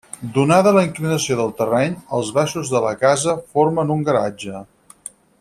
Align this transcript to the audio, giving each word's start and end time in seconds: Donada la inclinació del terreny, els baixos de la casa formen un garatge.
Donada 0.35 0.71
la 0.77 0.83
inclinació 0.85 1.37
del 1.41 1.53
terreny, 1.59 1.93
els 2.21 2.31
baixos 2.39 2.73
de 2.77 2.81
la 2.87 2.95
casa 3.05 3.37
formen 3.57 3.93
un 3.99 4.03
garatge. 4.09 4.65